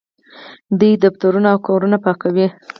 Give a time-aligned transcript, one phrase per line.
[0.79, 2.47] دوی دفترونه او کورونه پاکوي.